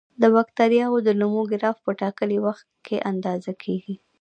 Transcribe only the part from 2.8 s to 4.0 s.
کې اندازه کیږي.